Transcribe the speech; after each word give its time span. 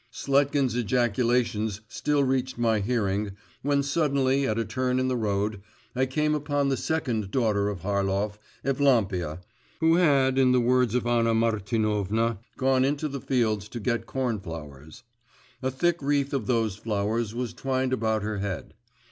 Sletkin's 0.11 0.75
ejaculations 0.75 1.81
still 1.87 2.23
reached 2.23 2.57
my 2.57 2.79
hearing, 2.79 3.33
when 3.61 3.83
suddenly 3.83 4.47
at 4.47 4.57
a 4.57 4.65
turn 4.65 4.99
in 4.99 5.09
the 5.09 5.15
road, 5.15 5.61
I 5.95 6.07
came 6.07 6.33
upon 6.33 6.69
the 6.69 6.75
second 6.75 7.29
daughter 7.29 7.69
of 7.69 7.81
Harlov, 7.81 8.39
Evlampia, 8.65 9.41
who 9.79 9.97
had, 9.97 10.39
in 10.39 10.53
the 10.53 10.59
words 10.59 10.95
of 10.95 11.05
Anna 11.05 11.35
Martinovna, 11.35 12.39
gone 12.57 12.83
into 12.83 13.07
the 13.07 13.21
fields 13.21 13.69
to 13.69 13.79
get 13.79 14.07
cornflowers. 14.07 15.03
A 15.61 15.69
thick 15.69 16.01
wreath 16.01 16.33
of 16.33 16.47
those 16.47 16.77
flowers 16.77 17.35
was 17.35 17.53
twined 17.53 17.93
about 17.93 18.23
her 18.23 18.39
head. 18.39 18.73